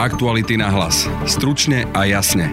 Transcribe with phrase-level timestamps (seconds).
[0.00, 1.04] Aktuality na hlas.
[1.28, 2.48] Stručne a jasne.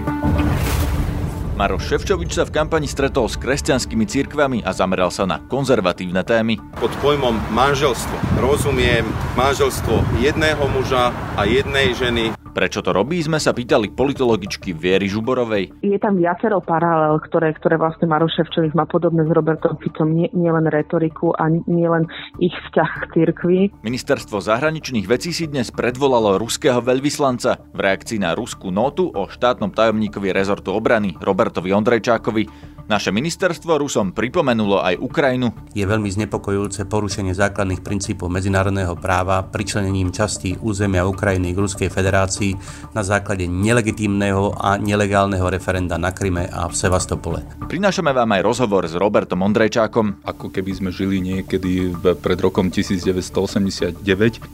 [1.56, 6.60] Maroš Ševčovič sa v kampani stretol s kresťanskými cirkvami a zameral sa na konzervatívne témy.
[6.76, 9.08] Pod pojmom manželstvo rozumiem
[9.40, 15.78] manželstvo jedného muža a jednej ženy Prečo to robí, sme sa pýtali politologičky Viery Žuborovej.
[15.86, 20.26] Je tam viacero paralel, ktoré, ktoré vlastne Maroš Ševčovič má podobné s Robertom Ficom, nie,
[20.34, 22.10] nie len retoriku a nie len
[22.42, 23.60] ich vzťah k cirkvi.
[23.86, 29.70] Ministerstvo zahraničných vecí si dnes predvolalo ruského veľvyslanca v reakcii na ruskú notu o štátnom
[29.70, 32.74] tajomníkovi rezortu obrany Robertovi Ondrejčákovi.
[32.88, 35.52] Naše ministerstvo Rusom pripomenulo aj Ukrajinu.
[35.76, 42.56] Je veľmi znepokojujúce porušenie základných princípov medzinárodného práva pričlenením častí územia Ukrajiny k Ruskej federácii
[42.96, 47.44] na základe nelegitímneho a nelegálneho referenda na Kryme a v Sevastopole.
[47.68, 50.24] Prinášame vám aj rozhovor s Robertom Ondrejčákom.
[50.24, 51.92] Ako keby sme žili niekedy
[52.24, 54.00] pred rokom 1989,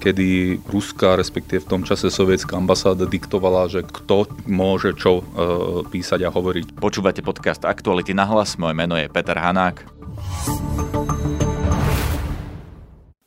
[0.01, 5.23] kedy ruská, respektíve v tom čase sovietská ambasáda diktovala, že kto môže čo e,
[5.85, 6.81] písať a hovoriť.
[6.81, 8.55] Počúvate podcast Aktuality na nahlas.
[8.55, 9.83] Moje meno je Peter Hanák.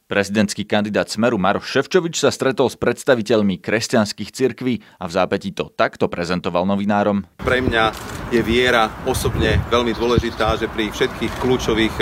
[0.07, 5.67] Prezidentský kandidát Smeru Maroš Ševčovič sa stretol s predstaviteľmi kresťanských cirkví a v zápätí to
[5.75, 7.27] takto prezentoval novinárom.
[7.43, 7.85] Pre mňa
[8.31, 11.97] je viera osobne veľmi dôležitá, že pri všetkých kľúčových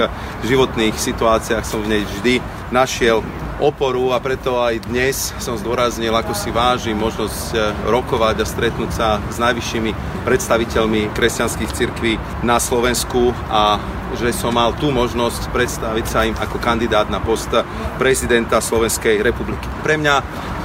[0.44, 2.44] životných situáciách som v nej vždy
[2.76, 3.24] našiel
[3.64, 7.56] oporu a preto aj dnes som zdôraznil, ako si vážim možnosť
[7.88, 13.80] rokovať a stretnúť sa s najvyššími predstaviteľmi kresťanských cirkví na Slovensku a
[14.14, 17.48] že som mal tú možnosť predstaviť sa im ako kandidát na post
[17.96, 19.64] prezidenta Slovenskej republiky.
[19.80, 20.14] Pre mňa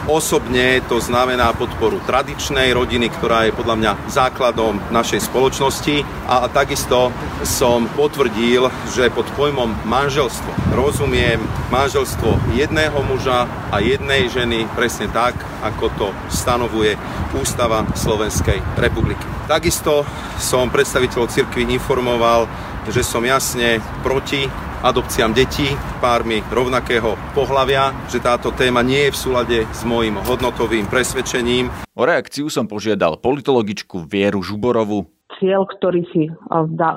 [0.09, 7.13] Osobne to znamená podporu tradičnej rodiny, ktorá je podľa mňa základom našej spoločnosti a takisto
[7.45, 11.37] som potvrdil, že pod pojmom manželstvo rozumiem
[11.69, 16.97] manželstvo jedného muža a jednej ženy presne tak, ako to stanovuje
[17.37, 19.21] Ústava Slovenskej republiky.
[19.45, 20.09] Takisto
[20.41, 22.49] som predstaviteľov cirkvi informoval,
[22.89, 25.67] že som jasne proti adopciám detí
[25.99, 31.67] pármi rovnakého pohlavia, že táto téma nie je v súlade s môjim hodnotovým presvedčením.
[31.99, 36.29] O reakciu som požiadal politologičku Vieru Žuborovu, cieľ, ktorý si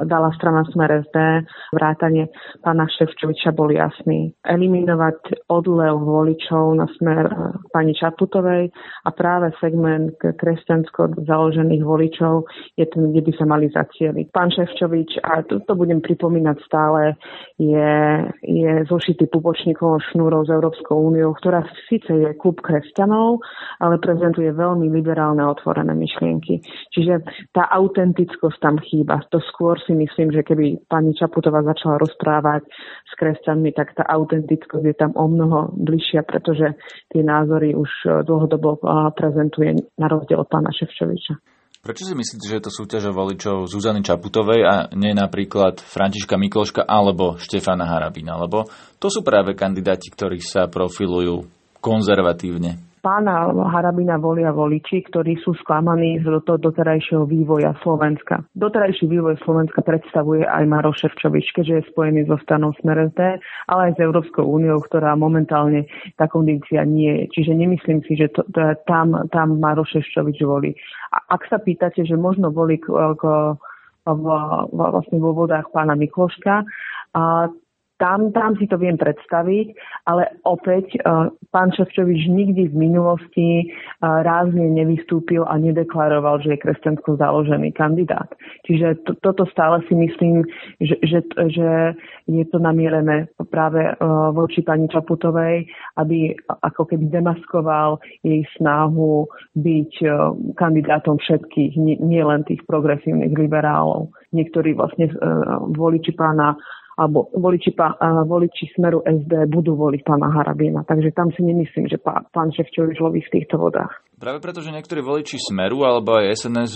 [0.07, 1.17] dala strana Smer SD,
[1.75, 2.29] vrátanie
[2.61, 4.35] pána Ševčoviča bol jasný.
[4.45, 7.35] Eliminovať odlev voličov na smer e,
[7.73, 8.71] pani Čaputovej
[9.07, 12.47] a práve segment kresťansko založených voličov
[12.79, 14.27] je ten, kde by sa mali zacieliť.
[14.35, 17.17] Pán Ševčovič, a to, to budem pripomínať stále,
[17.57, 17.95] je,
[18.43, 23.41] je zošitý pupočníkov šnúrov s Európskou úniou, ktorá síce je klub kresťanov,
[23.81, 26.63] ale prezentuje veľmi liberálne otvorené myšlienky.
[26.93, 27.23] Čiže
[27.55, 29.21] tá autentická laickosť tam chýba.
[29.29, 32.65] To skôr si myslím, že keby pani Čaputová začala rozprávať
[33.05, 36.73] s kresťanmi, tak tá autentickosť je tam o mnoho bližšia, pretože
[37.13, 38.81] tie názory už eh, dlhodobo
[39.13, 41.37] prezentuje na rozdiel od pána Ševčoviča.
[41.83, 46.87] Prečo si myslíte, že je to súťaž voličov Zuzany Čaputovej a nie napríklad Františka Mikloška
[46.87, 48.39] alebo Štefana Harabina?
[48.39, 48.71] Lebo
[49.03, 51.43] to sú práve kandidáti, ktorí sa profilujú
[51.83, 58.47] konzervatívne pána Harabina volia voliči, ktorí sú sklamaní z toho doterajšieho vývoja Slovenska.
[58.55, 63.81] Doterajší vývoj Slovenska predstavuje aj Maroš Ševčovič, keďže je spojený so stanou Smer SD, ale
[63.91, 67.43] aj s Európskou úniou, ktorá momentálne tá kondícia nie je.
[67.43, 70.71] Čiže nemyslím si, že to, to, tam, tam Maroš Ševčovič volí.
[71.11, 72.87] A ak sa pýtate, že možno volí k,
[73.19, 73.23] k
[74.07, 74.27] v,
[74.71, 76.67] vlastne vo vodách pána Mikloška,
[77.13, 77.45] a
[78.03, 79.79] tam, tam si to viem predstaviť,
[80.11, 86.63] ale opäť uh, pán Ševčovič nikdy v minulosti uh, rázne nevystúpil a nedeklaroval, že je
[86.67, 88.27] kresťansko založený kandidát.
[88.67, 90.43] Čiže to, toto stále si myslím,
[90.83, 91.23] že, že,
[91.55, 91.95] že
[92.27, 95.71] je to namierené práve uh, voči pani Čaputovej,
[96.03, 96.35] aby
[96.67, 99.93] ako keby demaskoval jej snahu byť
[100.59, 104.11] kandidátom všetkých, nie, nie len tých progresívnych liberálov.
[104.33, 105.13] Niektorí vlastne
[105.77, 106.57] voliči pána
[106.97, 107.97] alebo voliči, pá,
[108.29, 110.85] voliči Smeru SD budú voliť pána Harabina.
[110.85, 114.05] Takže tam si nemyslím, že pán, pán Ševčovič loví v týchto vodách.
[114.21, 116.73] Práve preto, že niektorí voliči Smeru alebo aj SNS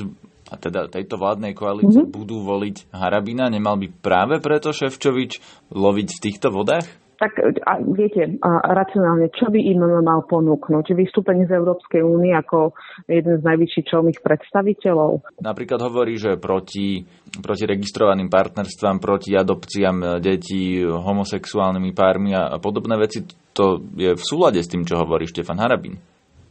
[0.46, 2.14] a teda tejto vládnej koalície mm-hmm.
[2.14, 5.42] budú voliť Harabina, nemal by práve preto Ševčovič
[5.74, 6.86] loviť v týchto vodách?
[7.16, 10.92] Tak a viete, a racionálne, čo by im mal ponúknuť?
[10.92, 12.76] Vystúpenie z Európskej únie ako
[13.08, 15.40] jeden z najvyšších čelných predstaviteľov?
[15.40, 17.04] Napríklad hovorí, že proti,
[17.40, 23.24] proti registrovaným partnerstvám, proti adopciám detí, homosexuálnymi pármi a, podobné veci,
[23.56, 25.96] to je v súlade s tým, čo hovorí Štefan Harabín.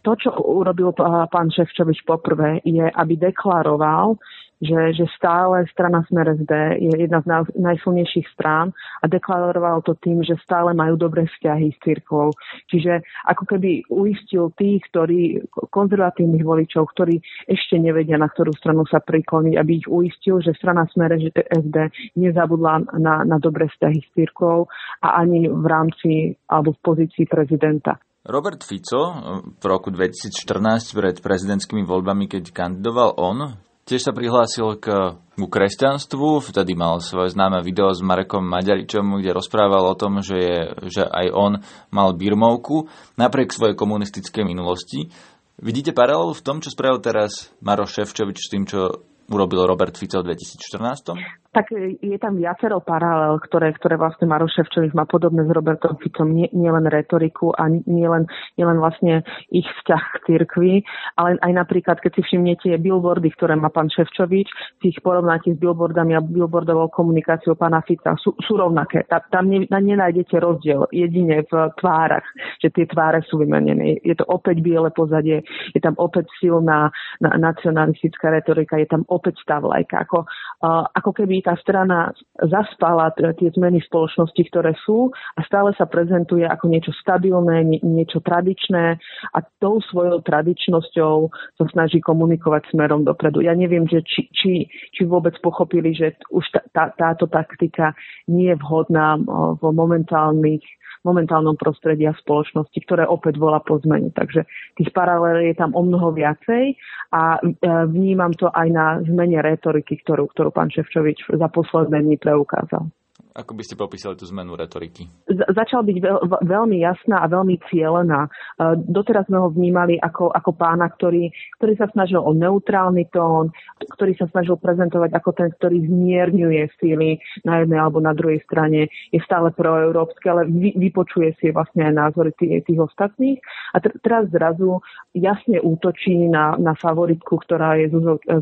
[0.05, 0.93] To, čo urobil
[1.33, 4.21] pán Ševčovič poprvé, je, aby deklaroval,
[4.61, 8.71] že, že stále strana Smer SD je jedna z najsilnejších strán
[9.03, 12.31] a deklaroval to tým, že stále majú dobré vzťahy s církvou.
[12.71, 17.19] Čiže ako keby uistil tých, ktorí, konzervatívnych voličov, ktorí
[17.49, 21.77] ešte nevedia, na ktorú stranu sa prikloniť, aby ich uistil, že strana Smer SD
[22.15, 24.71] nezabudla na, na dobré vzťahy s církvou
[25.03, 26.11] a ani v rámci
[26.47, 27.99] alebo v pozícii prezidenta.
[28.25, 29.21] Robert Fico
[29.61, 33.53] v roku 2014 pred prezidentskými voľbami, keď kandidoval on,
[33.85, 39.37] tiež sa prihlásil k, k kresťanstvu, vtedy mal svoje známe video s Marekom Maďaričom, kde
[39.37, 40.59] rozprával o tom, že, je,
[40.89, 41.61] že aj on
[41.93, 45.13] mal birmovku napriek svojej komunistickej minulosti.
[45.61, 50.19] Vidíte paralelu v tom, čo spravil teraz Maroš Ševčovič s tým, čo urobil Robert Fico
[50.19, 51.44] v 2014?
[51.55, 51.71] Tak
[52.03, 54.59] je tam viacero paralel, ktoré, ktoré vlastne Maroš
[54.91, 58.27] má podobné s Robertom Ficom, nie, nie len retoriku a nie len,
[58.59, 60.83] nie vlastne ich vzťah k cirkvi,
[61.15, 64.51] ale aj napríklad, keď si všimnete billboardy, ktoré má pán Ševčovič,
[64.83, 69.07] si ich porovnáte s billboardami a billboardovou komunikáciou pána Fica, sú, sú rovnaké.
[69.07, 72.27] Tam, tam ne, nenájdete rozdiel jedine v tvárach,
[72.59, 74.03] že tie tváre sú vymenené.
[74.03, 75.39] Je to opäť biele pozadie,
[75.71, 76.91] je tam opäť silná
[77.23, 80.03] na, nacionalistická retorika, je tam opäť stav lajka.
[80.03, 82.09] Ako, uh, ako keby tá strana
[82.41, 88.97] zaspala tie zmeny spoločnosti, ktoré sú a stále sa prezentuje ako niečo stabilné, niečo tradičné
[89.29, 91.15] a tou svojou tradičnosťou
[91.61, 93.45] sa snaží komunikovať smerom dopredu.
[93.45, 97.93] Ja neviem, že či, či, či vôbec pochopili, že už tá, táto taktika
[98.25, 99.21] nie je vhodná
[99.61, 100.65] v momentálnych
[101.05, 104.09] momentálnom prostredí a spoločnosti, ktoré opäť volá po zmene.
[104.09, 104.43] Takže
[104.75, 106.73] tých paralel je tam o mnoho viacej
[107.13, 107.41] a e,
[107.85, 112.89] vnímam to aj na zmene retoriky, ktorú, ktorú pán Ševčovič za posledné dni preukázal.
[113.35, 115.11] Ako by ste popísali tú zmenu retoriky?
[115.27, 116.17] Začal byť veľ,
[116.47, 118.31] veľmi jasná a veľmi cielená.
[118.31, 121.27] E, doteraz sme ho vnímali ako, ako pána, ktorý,
[121.59, 123.51] ktorý sa snažil o neutrálny tón,
[123.91, 128.87] ktorý sa snažil prezentovať ako ten, ktorý zmierňuje síly na jednej alebo na druhej strane,
[129.11, 133.43] je stále proeurópske, ale vy, vypočuje si vlastne aj názory tých, tých ostatných.
[133.75, 134.79] A t- teraz zrazu
[135.11, 137.91] jasne útočí na, na favoritku, ktorá je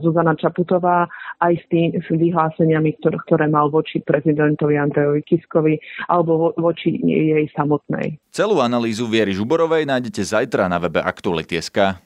[0.05, 1.09] Zuzana Čaputová,
[1.41, 5.75] aj s, tým, s vyhláseniami, ktoré, ktoré mal voči prezidentovi Andrejovi Kiskovi
[6.11, 8.19] alebo vo, voči jej samotnej.
[8.35, 12.03] Celú analýzu Viery Žuborovej nájdete zajtra na webe Aktuality.sk.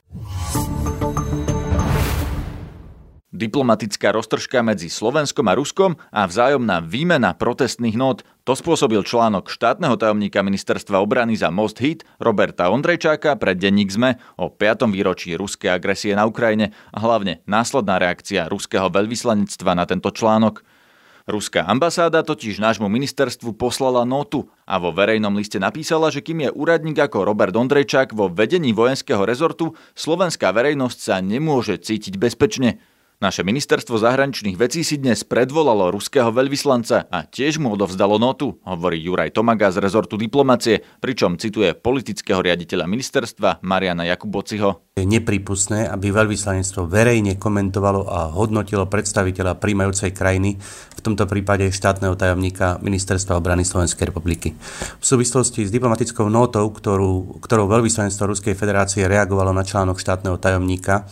[3.38, 9.94] Diplomatická roztržka medzi Slovenskom a Ruskom a vzájomná výmena protestných nót to spôsobil článok štátneho
[9.94, 14.90] tajomníka ministerstva obrany za Most Hit Roberta Ondrejčáka pre denník ZME o 5.
[14.90, 20.66] výročí ruskej agresie na Ukrajine a hlavne následná reakcia ruského veľvyslanectva na tento článok.
[21.28, 26.56] Ruská ambasáda totiž nášmu ministerstvu poslala notu a vo verejnom liste napísala, že kým je
[26.56, 32.80] úradník ako Robert Ondrejčák vo vedení vojenského rezortu, slovenská verejnosť sa nemôže cítiť bezpečne.
[33.18, 39.02] Naše ministerstvo zahraničných vecí si dnes predvolalo ruského veľvyslanca a tiež mu odovzdalo notu, hovorí
[39.02, 44.94] Juraj Tomaga z rezortu diplomacie, pričom cituje politického riaditeľa ministerstva Mariana Jakubociho.
[45.02, 50.62] Je nepripustné, aby veľvyslanectvo verejne komentovalo a hodnotilo predstaviteľa príjmajúcej krajiny,
[50.94, 54.54] v tomto prípade štátneho tajomníka Ministerstva obrany Slovenskej republiky.
[55.02, 61.10] V súvislosti s diplomatickou notou, ktorú, ktorou veľvyslanectvo Ruskej federácie reagovalo na článok štátneho tajomníka,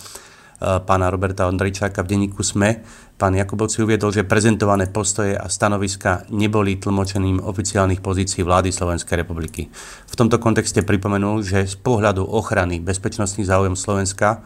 [0.60, 2.84] pána Roberta Ondrejčáka v denníku SME.
[3.16, 9.72] Pán Jakubovci uviedol, že prezentované postoje a stanoviska neboli tlmočením oficiálnych pozícií vlády Slovenskej republiky.
[10.08, 14.44] V tomto kontexte pripomenul, že z pohľadu ochrany bezpečnostných záujem Slovenska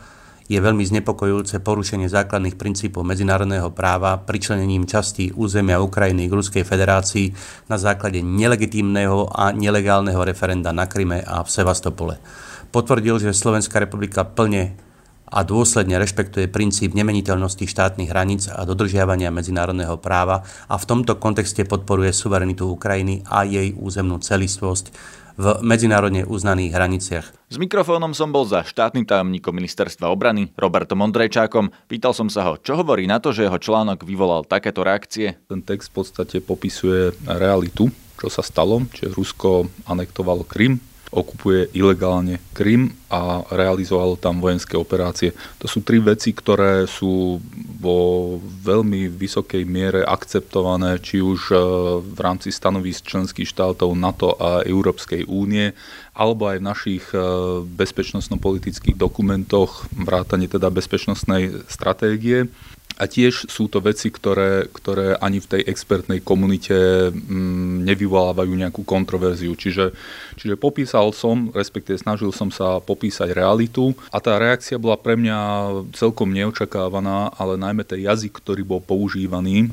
[0.49, 7.29] je veľmi znepokojujúce porušenie základných princípov medzinárodného práva pričlenením častí územia Ukrajiny k Ruskej federácii
[7.69, 12.17] na základe nelegitímneho a nelegálneho referenda na Kryme a v Sevastopole.
[12.73, 14.88] Potvrdil, že Slovenská republika plne
[15.29, 21.63] a dôsledne rešpektuje princíp nemeniteľnosti štátnych hraníc a dodržiavania medzinárodného práva a v tomto kontexte
[21.63, 24.91] podporuje suverenitu Ukrajiny a jej územnú celistvosť
[25.39, 27.25] v medzinárodne uznaných hraniciach.
[27.47, 31.71] S mikrofónom som bol za štátnym tajomníkom ministerstva obrany Robertom Ondrejčákom.
[31.87, 35.39] Pýtal som sa ho, čo hovorí na to, že jeho článok vyvolal takéto reakcie.
[35.47, 37.87] Ten text v podstate popisuje realitu,
[38.19, 40.75] čo sa stalo, čiže Rusko anektovalo Krym,
[41.09, 45.33] okupuje ilegálne Krym a realizovalo tam vojenské operácie.
[45.57, 47.41] To sú tri veci, ktoré sú
[47.81, 51.55] vo veľmi vysokej miere akceptované, či už e,
[52.05, 55.73] v rámci stanovisk členských štátov NATO a Európskej únie,
[56.13, 57.17] alebo aj v našich e,
[57.65, 62.45] bezpečnostno-politických dokumentoch, vrátane teda bezpečnostnej stratégie.
[62.99, 68.83] A tiež sú to veci, ktoré, ktoré ani v tej expertnej komunite mm, nevyvolávajú nejakú
[68.83, 69.55] kontroverziu.
[69.55, 69.95] Čiže,
[70.35, 75.39] čiže popísal som, respektíve snažil som sa popísať realitu a tá reakcia bola pre mňa
[75.95, 79.71] celkom neočakávaná, ale najmä ten jazyk, ktorý bol používaný,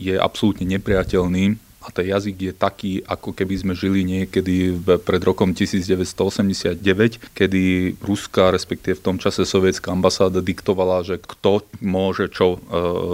[0.00, 5.50] je absolútne nepriateľný a ten jazyk je taký, ako keby sme žili niekedy pred rokom
[5.50, 6.78] 1989,
[7.34, 7.62] kedy
[7.98, 12.58] ruská, respektíve v tom čase sovietská ambasáda diktovala, že kto môže čo e,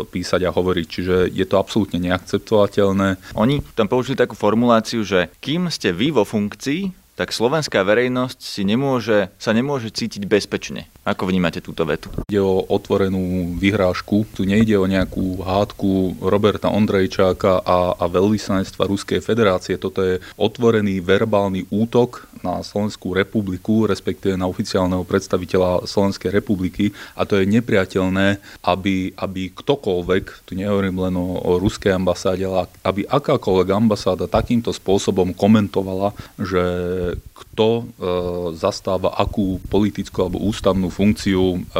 [0.09, 0.87] písať a hovoriť.
[0.87, 3.35] Čiže je to absolútne neakceptovateľné.
[3.35, 8.63] Oni tam použili takú formuláciu, že kým ste vy vo funkcii, tak slovenská verejnosť si
[8.63, 10.87] nemôže, sa nemôže cítiť bezpečne.
[11.03, 12.15] Ako vnímate túto vetu?
[12.31, 14.23] Ide o otvorenú vyhrážku.
[14.39, 19.75] Tu nejde o nejakú hádku Roberta Ondrejčáka a, a veľvyslanectva Ruskej federácie.
[19.83, 26.91] Toto je otvorený verbálny útok na Slovenskú republiku, respektíve na oficiálneho predstaviteľa Slovenskej republiky.
[27.15, 32.69] A to je nepriateľné, aby, aby ktokoľvek, tu nehovorím len o, o ruskej ambasáde, ale
[32.85, 36.63] aby akákoľvek ambasáda takýmto spôsobom komentovala, že
[37.59, 37.85] kto e,
[38.55, 41.75] zastáva akú politickú alebo ústavnú funkciu e,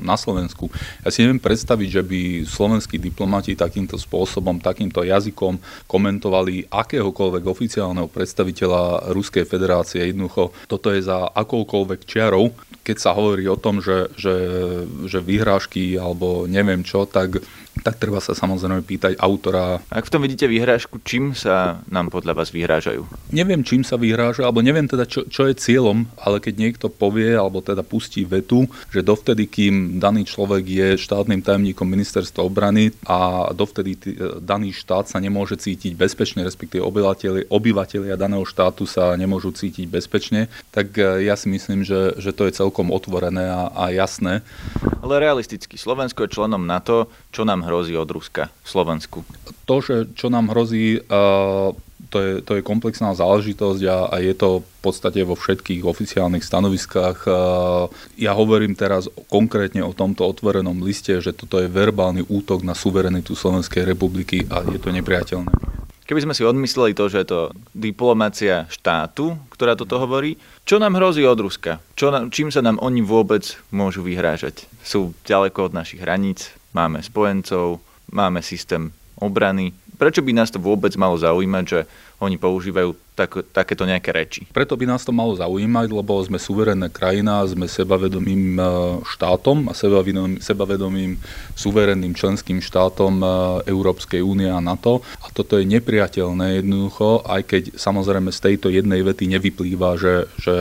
[0.00, 0.72] na Slovensku.
[1.04, 8.08] Ja si neviem predstaviť, že by slovenskí diplomati takýmto spôsobom, takýmto jazykom komentovali akéhokoľvek oficiálneho
[8.08, 10.08] predstaviteľa Ruskej federácie.
[10.08, 12.56] Jednoducho, toto je za akoukoľvek čiarou.
[12.80, 14.34] Keď sa hovorí o tom, že, že,
[15.12, 17.44] že vyhrážky alebo neviem čo, tak
[17.80, 19.80] tak treba sa samozrejme pýtať autora.
[19.88, 23.08] Ak v tom vidíte vyhrážku, čím sa nám podľa vás vyhrážajú?
[23.32, 27.32] Neviem, čím sa vyhráža, alebo neviem teda, čo, čo je cieľom, ale keď niekto povie,
[27.32, 33.48] alebo teda pustí vetu, že dovtedy, kým daný človek je štátnym tajomníkom ministerstva obrany a
[33.56, 34.10] dovtedy tý,
[34.44, 40.52] daný štát sa nemôže cítiť bezpečne, respektíve obyvateľi, obyvateľia daného štátu sa nemôžu cítiť bezpečne,
[40.76, 44.44] tak e, ja si myslím, že, že to je celkom otvorené a, a jasné.
[45.00, 49.24] Ale realisticky, Slovensko je členom NATO, čo nám hrozí od Ruska v Slovensku?
[49.66, 50.98] To, že čo nám hrozí,
[52.12, 56.44] to je, to je komplexná záležitosť a, a je to v podstate vo všetkých oficiálnych
[56.44, 57.24] stanoviskách.
[58.20, 63.32] Ja hovorím teraz konkrétne o tomto otvorenom liste, že toto je verbálny útok na suverenitu
[63.32, 65.54] Slovenskej republiky a je to nepriateľné.
[66.02, 67.40] Keby sme si odmysleli to, že je to
[67.72, 71.80] diplomácia štátu, ktorá toto hovorí, čo nám hrozí od Ruska?
[71.96, 74.68] Čo nám, čím sa nám oni vôbec môžu vyhrážať?
[74.84, 77.80] Sú ďaleko od našich hraníc, máme spojencov,
[78.12, 79.72] máme systém obrany.
[79.96, 81.80] Prečo by nás to vôbec malo zaujímať, že
[82.18, 84.40] oni používajú tak, takéto nejaké reči.
[84.48, 88.62] Preto by nás to malo zaujímať, lebo sme suverénna krajina, sme sebavedomým e,
[89.04, 91.20] štátom a sebavedomým, sebavedomým
[91.52, 93.26] suverénnym členským štátom e,
[93.68, 95.04] Európskej únie a NATO.
[95.20, 100.54] A toto je nepriateľné jednoducho, aj keď samozrejme z tejto jednej vety nevyplýva, že, že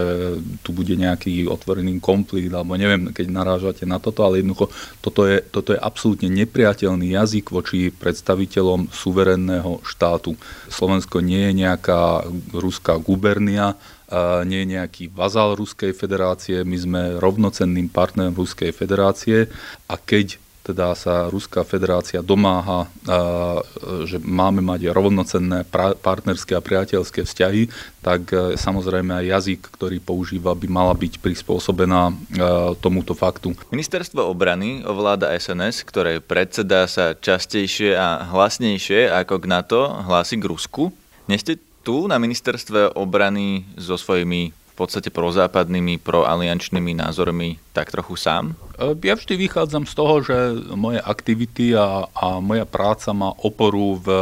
[0.60, 4.68] tu bude nejaký otvorený konflikt, alebo neviem, keď narážate na toto, ale jednoducho
[5.00, 10.36] toto je, toto je absolútne nepriateľný jazyk voči predstaviteľom suverénneho štátu.
[10.68, 13.78] Slovensko nie je nejaká ruská gubernia,
[14.44, 19.48] nie je nejaký vazal Ruskej federácie, my sme rovnocenným partnerom Ruskej federácie
[19.88, 22.86] a keď teda sa Ruská federácia domáha,
[24.06, 25.66] že máme mať rovnocenné
[26.02, 27.66] partnerské a priateľské vzťahy,
[28.06, 32.14] tak e, samozrejme aj jazyk, ktorý používa, by mala byť prispôsobená e,
[32.78, 33.58] tomuto faktu.
[33.74, 40.46] Ministerstvo obrany ovláda SNS, ktoré predseda sa častejšie a hlasnejšie ako k NATO hlási k
[40.46, 40.94] Rusku.
[41.26, 48.56] Neste tu na ministerstve obrany so svojimi v podstate prozápadnými, proaliančnými názormi tak trochu sám?
[48.76, 50.36] E, ja vždy vychádzam z toho, že
[50.76, 54.22] moje aktivity a, a moja práca má oporu v e,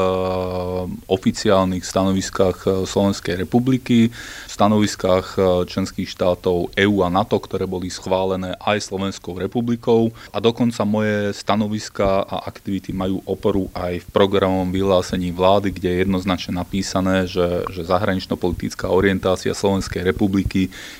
[1.10, 4.14] oficiálnych stanoviskách e, Slovenskej republiky,
[4.50, 5.40] stanoviskách
[5.72, 12.28] členských štátov EÚ a NATO, ktoré boli schválené aj Slovenskou republikou a dokonca moje stanoviska
[12.28, 17.88] a aktivity majú oporu aj v programovom vyhlásení vlády, kde je jednoznačne napísané, že, že
[17.88, 20.49] zahranično-politická orientácia Slovenskej republiky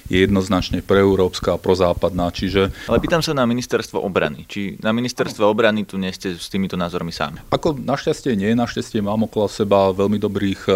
[0.10, 2.30] je jednoznačne preeurópska a prozápadná.
[2.30, 2.70] Čiže...
[2.86, 4.46] Ale pýtam sa na ministerstvo obrany.
[4.46, 7.42] Či na ministerstve obrany tu nie ste s týmito názormi sami?
[7.50, 10.72] Ako našťastie nie, našťastie mám okolo seba veľmi dobrých e,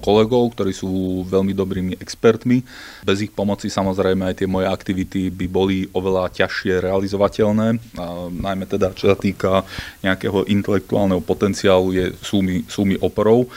[0.00, 2.62] kolegov, ktorí sú veľmi dobrými expertmi.
[3.06, 7.68] Bez ich pomoci samozrejme aj tie moje aktivity by boli oveľa ťažšie realizovateľné,
[8.00, 9.62] a najmä teda čo sa týka
[10.00, 13.50] nejakého intelektuálneho potenciálu je, sú, mi, sú mi oporou,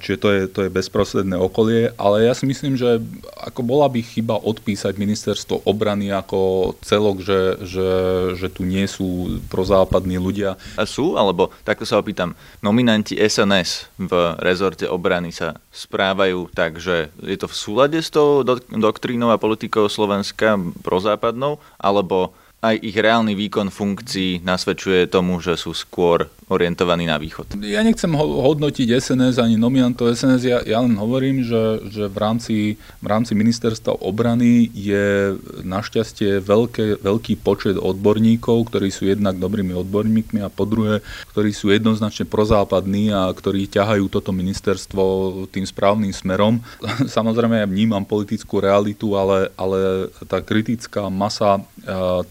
[0.00, 3.02] čiže to je, to je bezprostredné okolie, ale ja si myslím, že
[3.42, 7.90] ako bola by chyba odpísať ministerstvo obrany ako celok, že, že,
[8.36, 10.58] že tu nie sú prozápadní ľudia.
[10.74, 17.12] A sú, alebo takto sa opýtam, nominanti SNS v rezorte obrany sa správajú tak, že
[17.20, 22.32] je to v súlade s tou doktrínou a politikou Slovenska prozápadnou, alebo
[22.64, 27.58] aj ich reálny výkon funkcií nasvedčuje tomu, že sú skôr orientovaní na východ.
[27.66, 32.18] Ja nechcem ho- hodnotiť SNS ani nominantov SNS, ja, ja len hovorím, že, že v,
[32.22, 32.56] rámci,
[33.02, 35.34] v rámci ministerstva obrany je
[35.66, 41.02] našťastie veľké, veľký počet odborníkov, ktorí sú jednak dobrými odborníkmi a po druhé,
[41.34, 45.02] ktorí sú jednoznačne prozápadní a ktorí ťahajú toto ministerstvo
[45.50, 46.62] tým správnym smerom.
[47.18, 51.58] Samozrejme ja vnímam politickú realitu, ale, ale tá kritická masa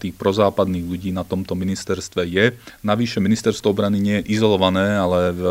[0.00, 2.46] tých prozápadných ľudí na tomto ministerstve je.
[2.84, 5.42] Navyše ministerstvo obrany nie izolované, ale v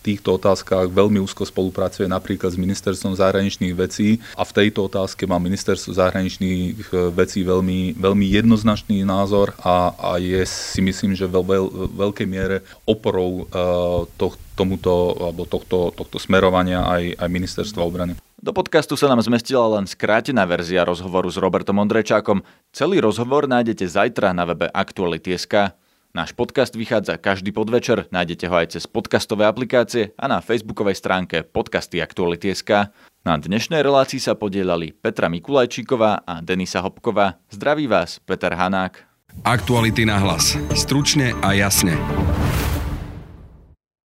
[0.00, 5.36] týchto otázkach veľmi úzko spolupracuje napríklad s ministerstvom zahraničných vecí a v tejto otázke má
[5.36, 11.92] ministerstvo zahraničných vecí veľmi, veľmi jednoznačný názor a, a je si myslím, že vo veľ,
[11.92, 18.16] veľkej miere oporou uh, to, tomuto, alebo tohto, tohto smerovania aj, aj ministerstva obrany.
[18.38, 22.46] Do podcastu sa nám zmestila len skrátená verzia rozhovoru s Robertom Ondrejčákom.
[22.70, 25.74] Celý rozhovor nájdete zajtra na webe Aktuality.sk.
[26.16, 31.44] Náš podcast vychádza každý podvečer, nájdete ho aj cez podcastové aplikácie a na facebookovej stránke
[31.44, 32.88] podcasty Aktuality.sk.
[33.28, 37.36] Na dnešnej relácii sa podielali Petra Mikulajčíková a Denisa Hopková.
[37.52, 39.04] Zdraví vás Peter Hanák.
[39.44, 40.56] Aktuality na hlas.
[40.72, 41.92] Stručne a jasne.